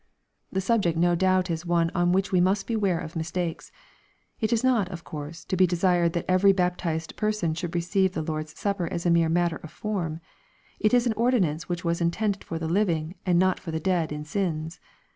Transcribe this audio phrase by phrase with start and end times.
[0.51, 3.71] The subject no doubt is one on which we must beware of mistakes.
[4.39, 8.23] It is not, of course, to be desired that every baptized person should receive the
[8.23, 10.19] Lord's Supper as a mere matter of form.
[10.79, 14.11] It is an ordinance which was intended for the living and not for the dead
[14.11, 14.79] in sins.